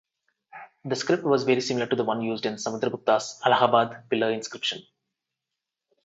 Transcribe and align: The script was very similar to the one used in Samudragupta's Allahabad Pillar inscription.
The 0.83 0.95
script 0.95 1.23
was 1.23 1.43
very 1.43 1.61
similar 1.61 1.85
to 1.85 1.95
the 1.95 2.03
one 2.03 2.23
used 2.23 2.47
in 2.47 2.55
Samudragupta's 2.55 3.39
Allahabad 3.45 4.09
Pillar 4.09 4.31
inscription. 4.31 4.81